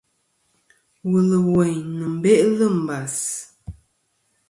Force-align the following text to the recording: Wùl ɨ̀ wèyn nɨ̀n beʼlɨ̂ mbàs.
Wùl 1.09 1.29
ɨ̀ 1.37 1.45
wèyn 1.53 1.81
nɨ̀n 1.97 2.13
beʼlɨ̂ 2.21 2.67
mbàs. 2.81 3.15